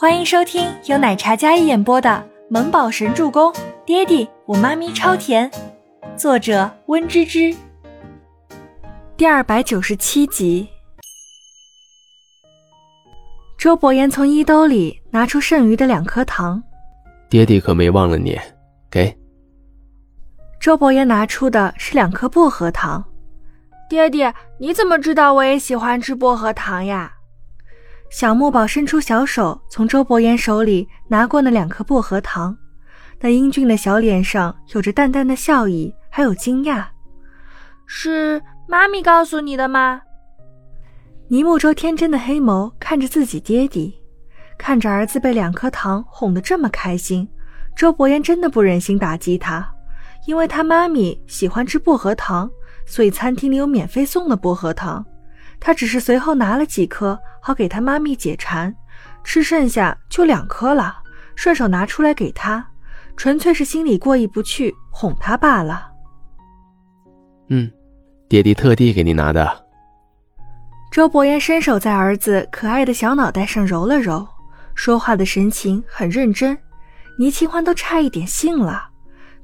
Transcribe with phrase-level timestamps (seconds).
[0.00, 2.08] 欢迎收听由奶茶嘉一演播的
[2.48, 3.52] 《萌宝神助攻》，
[3.84, 5.50] 爹地我妈咪超甜，
[6.16, 7.54] 作者温芝芝。
[9.14, 10.66] 第二百九十七集。
[13.58, 16.62] 周伯言从衣兜里拿出剩余的两颗糖，
[17.28, 18.40] 爹地可没忘了你，
[18.90, 19.14] 给。
[20.58, 23.04] 周伯言拿出的是两颗薄荷糖，
[23.86, 27.12] 爹地，你怎么知道我也喜欢吃薄荷糖呀？
[28.10, 32.56] 小木宝伸出小手，从周伯言手里拿过那两颗薄荷糖，
[33.20, 36.84] 那英俊的小脸上有着淡淡的笑意，还有惊讶。
[37.86, 40.02] 是妈咪告诉你的吗？
[41.28, 43.96] 倪木舟天真的黑眸看着自己爹地，
[44.58, 47.28] 看着儿子被两颗糖哄得这么开心，
[47.76, 49.72] 周伯言真的不忍心打击他，
[50.26, 52.50] 因为他妈咪喜欢吃薄荷糖，
[52.84, 55.06] 所以餐厅里有免费送的薄荷糖。
[55.60, 58.74] 他只是随后拿了几颗，好给他妈咪解馋，
[59.24, 60.96] 吃剩下就两颗了，
[61.34, 62.64] 顺手拿出来给他，
[63.16, 65.90] 纯粹是心里过意不去，哄他罢了。
[67.48, 67.70] 嗯，
[68.28, 69.66] 爹地特地给你拿的。
[70.92, 74.26] 周伯言伸手在儿子可爱的小脑袋上揉了揉，
[74.74, 76.56] 说话的神情很认真。
[77.18, 78.88] 倪清欢都差一点信了，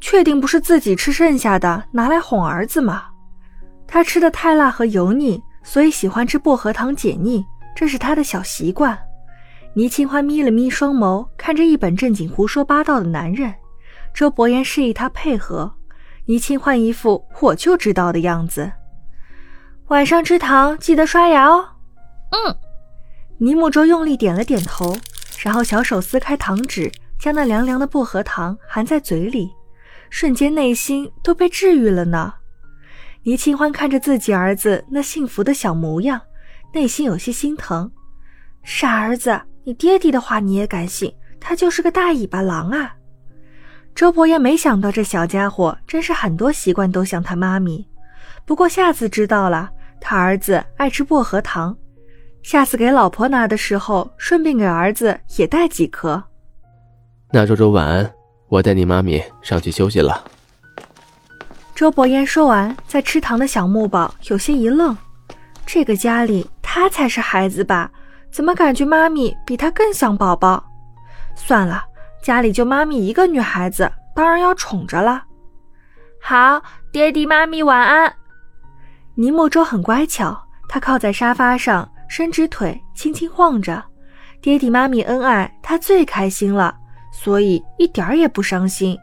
[0.00, 3.04] 确定不是自己吃剩下的拿来哄儿子吗？
[3.86, 5.42] 他吃的太辣和油腻。
[5.66, 7.44] 所以喜欢吃薄荷糖解腻，
[7.76, 8.98] 这是他的小习惯。
[9.74, 13.54] 倪清欢眯了眯双眸，看着一本正经胡说八道的男人。
[14.14, 15.74] 周伯言示意他配合，
[16.24, 18.72] 倪清欢一副我就知道的样子。
[19.88, 21.68] 晚上吃糖记得刷牙哦。
[22.30, 22.56] 嗯。
[23.36, 24.96] 倪木舟用力点了点头，
[25.42, 26.90] 然后小手撕开糖纸，
[27.20, 29.50] 将那凉凉的薄荷糖含在嘴里，
[30.08, 32.32] 瞬间内心都被治愈了呢。
[33.24, 36.18] 倪清欢看着自己儿子那幸福的小模样，
[36.72, 37.90] 内心有些心疼。
[38.62, 41.12] 傻儿子，你爹地的话你也敢信？
[41.40, 42.94] 他就是个大尾巴狼啊！
[43.94, 47.86] 周伯言没想到这小家伙真是很多习惯都像他妈咪。
[48.44, 49.70] 不过下次知道了，
[50.00, 51.76] 他儿子爱吃薄荷糖，
[52.42, 56.22] 下次给老婆拿的时候，顺便给儿子也带几颗。
[57.30, 58.12] 那周周晚安，
[58.48, 60.24] 我带你妈咪上去休息了。
[61.74, 64.96] 周伯言说完，在吃糖的小木宝有些一愣。
[65.64, 67.90] 这个家里他才是孩子吧？
[68.30, 70.62] 怎么感觉妈咪比他更像宝宝？
[71.34, 71.82] 算了，
[72.22, 75.24] 家里就妈咪一个女孩子，当然要宠着了。
[76.20, 76.60] 好，
[76.92, 78.14] 爹地妈咪晚安。
[79.14, 80.38] 倪木舟很乖巧，
[80.68, 83.82] 他靠在沙发上，伸直腿，轻轻晃着。
[84.42, 86.76] 爹地妈咪恩爱，他最开心了，
[87.10, 88.98] 所以一点儿也不伤心。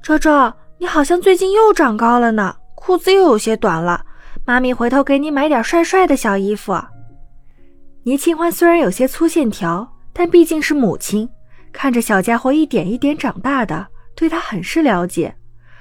[0.00, 0.52] 周周。
[0.78, 4.04] 你好像最近又长高了呢，裤子又有些短了。
[4.46, 6.74] 妈咪回头给你买点帅帅的小衣服。
[8.02, 11.28] 倪清欢虽然有些粗线条，但毕竟是母亲，
[11.72, 15.34] 看着小家伙一点一点长大的，对他很是了解。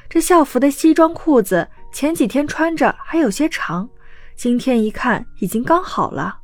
[0.09, 3.90] 这校服的西装裤子前几天穿着还有些长，
[4.35, 6.38] 今天一看已经刚好了。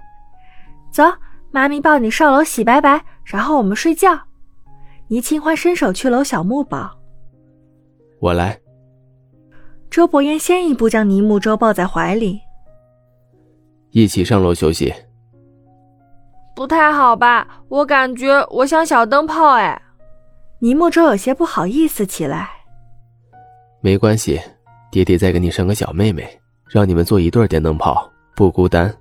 [0.91, 1.03] 走，
[1.51, 4.19] 妈咪抱你上楼洗白白，然后我们睡觉。
[5.07, 6.99] 倪清欢伸手去搂小木宝。
[8.19, 8.59] 我来。
[9.89, 12.39] 周伯言先一步将倪木舟抱在怀里，
[13.91, 14.93] 一起上楼休息。
[16.55, 17.47] 不太好吧？
[17.69, 19.81] 我感觉我像小灯泡哎。
[20.59, 22.49] 倪木舟有些不好意思起来。
[23.81, 24.39] 没关系，
[24.91, 26.29] 爹爹再给你生个小妹妹，
[26.67, 28.93] 让你们做一对电灯泡，不孤单。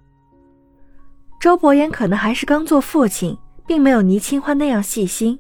[1.41, 5.39] 周伯言可能还是刚做父亲，并没有倪清欢那样细心，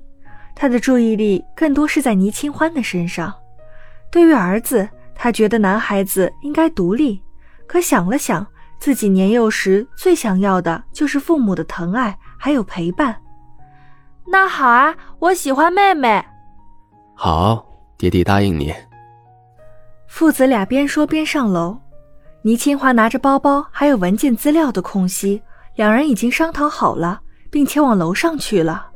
[0.55, 3.33] 他的注意力更多是在倪清欢的身上。
[4.11, 4.89] 对于儿子，
[5.21, 7.21] 他觉得男孩子应该独立，
[7.67, 8.47] 可想了想，
[8.79, 13.21] 自己年幼时最想要的就是父母的疼爱还有陪伴。
[14.25, 16.25] 那好啊，我喜欢妹妹。
[17.17, 18.73] 好，爹地答应你。
[20.07, 21.77] 父子俩边说边上楼。
[22.43, 25.43] 倪清华拿着包包还有文件资料的空隙，
[25.75, 27.21] 两人已经商讨好了，
[27.51, 28.87] 并且往楼上去了。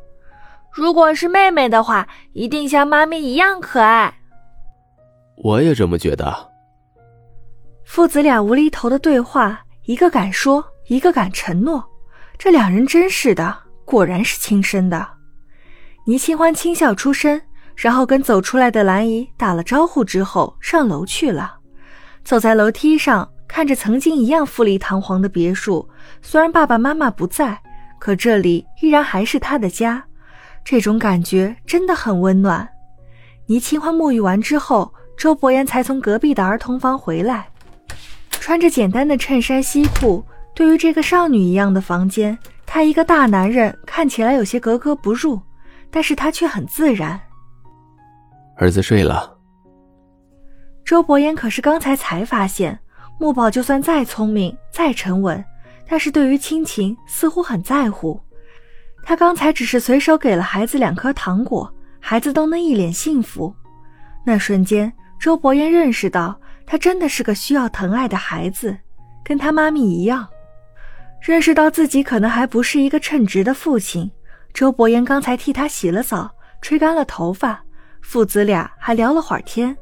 [0.70, 4.14] 如果是妹妹的话，一定像妈咪一样可爱。
[5.42, 6.50] 我也这么觉得。
[7.84, 11.84] 父子俩无厘头的对话，一个敢说，一个敢承诺，
[12.38, 15.04] 这两人真是的，果然是亲生的。
[16.06, 17.40] 倪清欢轻笑出声，
[17.74, 21.58] 然后跟走出来的兰姨打了招呼之后上楼去了。
[22.22, 25.88] 走在楼梯上，看着曾经一样富丽堂皇的别墅，
[26.22, 27.60] 虽然爸爸妈妈不在，
[27.98, 30.04] 可这里依然还是他的家，
[30.64, 32.68] 这种感觉真的很温暖。
[33.46, 34.94] 倪清欢沐浴完之后。
[35.22, 37.46] 周伯言才从隔壁的儿童房回来，
[38.28, 40.20] 穿着简单的衬衫西裤。
[40.52, 42.36] 对于这个少女一样的房间，
[42.66, 45.40] 他一个大男人看起来有些格格不入，
[45.92, 47.20] 但是他却很自然。
[48.56, 49.38] 儿子睡了。
[50.84, 52.76] 周伯言可是刚才才发现，
[53.20, 55.44] 木宝就算再聪明、再沉稳，
[55.88, 58.20] 但是对于亲情似乎很在乎。
[59.04, 63.54] 他刚才只是随手给了孩子两颗糖果，孩子都能一脸幸福。
[64.26, 64.92] 那瞬间，
[65.22, 66.36] 周伯言认识到，
[66.66, 68.76] 他真的是个需要疼爱的孩子，
[69.22, 70.26] 跟他妈咪一样。
[71.20, 74.10] 认识到自己可能还不是一个称职的父亲，
[74.52, 76.28] 周伯言刚才替他洗了澡，
[76.60, 77.62] 吹干了头发，
[78.00, 79.76] 父子俩还聊了会儿天，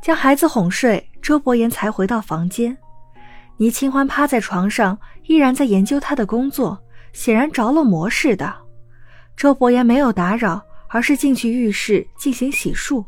[0.00, 2.78] 将孩子哄睡，周伯言才回到房间。
[3.56, 6.80] 倪清欢趴在床上，依然在研究他的工作，
[7.12, 8.54] 显然着了魔似的。
[9.36, 13.04] 周伯言没有打扰，而是进去浴室进行洗漱。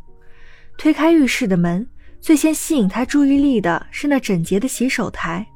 [0.78, 1.86] 推开浴室的门，
[2.20, 5.46] 最先吸引他注意力的是那整洁的洗手台。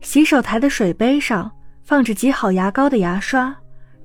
[0.00, 1.50] 洗手台的水杯上
[1.84, 3.54] 放着挤好牙膏的牙刷，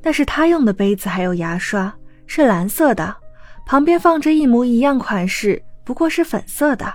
[0.02, 1.94] 那是他用的杯子，还有牙刷
[2.26, 3.16] 是蓝色的。
[3.66, 6.94] 旁边放着一模一样款式，不过是粉色的。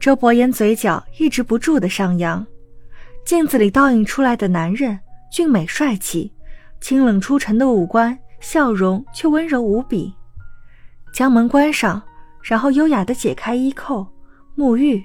[0.00, 2.44] 周伯言嘴角抑制不住的上扬。
[3.24, 4.98] 镜子里倒映出来的男人
[5.30, 6.32] 俊美帅气，
[6.80, 10.12] 清冷出尘的五官，笑容却温柔无比。
[11.12, 12.02] 将门关上。
[12.42, 14.06] 然后优雅地解开衣扣，
[14.56, 15.02] 沐浴。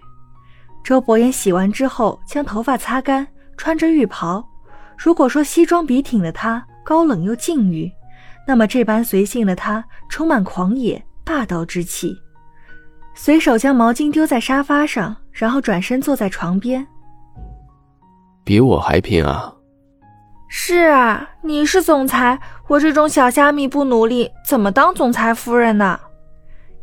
[0.83, 4.45] 周伯言洗完之后，将头发擦干，穿着浴袍。
[4.97, 7.91] 如果说西装笔挺的他高冷又禁欲，
[8.47, 12.17] 那么这般随性的他充满狂野霸道之气。
[13.13, 16.85] 随手将毛巾丢在沙发上，然后转身坐在床边。
[18.43, 19.53] 比我还拼啊！
[20.47, 25.99] 是啊，你是总裁，我这种小虾米不努力，怎么当总裁夫人呢？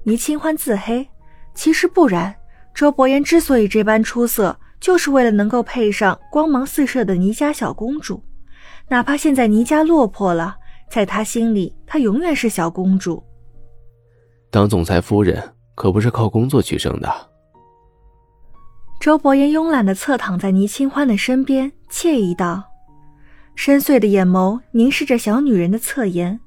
[0.05, 1.09] 倪清欢自黑，
[1.55, 2.35] 其实不然。
[2.75, 8.23] 周伯言之所以这般出色，就是为了能够配上光芒四射的倪家小公主。
[8.89, 10.57] 哪怕现在倪家落魄了，
[10.91, 13.23] 在他心里，她永远是小公主。
[14.51, 15.43] 当总裁夫人
[15.75, 17.11] 可不是靠工作取胜的。
[19.01, 22.65] 周伯言慵懒的侧躺在倪清欢的身边，惬意道
[23.55, 26.39] ：“深邃的眼眸凝视着小女人的侧颜，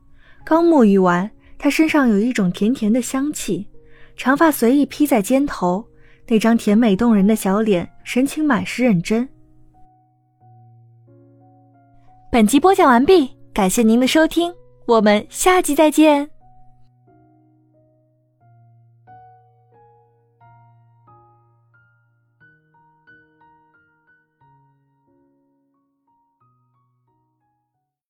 [0.46, 3.68] 刚沐浴完。”他身上有一种甜甜的香气，
[4.16, 5.86] 长发随意披在肩头，
[6.28, 9.28] 那张甜美动人的小脸，神情满是认真。
[12.32, 14.54] 本集播讲完毕，感谢您的收听，
[14.86, 16.37] 我们下集再见。